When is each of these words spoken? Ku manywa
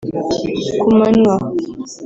Ku 0.81 0.87
manywa 0.99 1.35